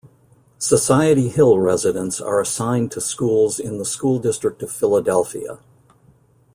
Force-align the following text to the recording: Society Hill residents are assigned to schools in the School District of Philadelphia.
Society 0.57 1.27
Hill 1.29 1.59
residents 1.59 2.19
are 2.19 2.41
assigned 2.41 2.89
to 2.91 2.99
schools 2.99 3.59
in 3.59 3.77
the 3.77 3.85
School 3.85 4.17
District 4.17 4.63
of 4.63 4.71
Philadelphia. 4.71 5.59